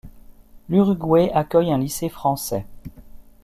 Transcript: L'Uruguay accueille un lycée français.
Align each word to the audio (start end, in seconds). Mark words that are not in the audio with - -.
L'Uruguay 0.67 1.29
accueille 1.31 1.71
un 1.71 1.77
lycée 1.77 2.09
français. 2.09 2.65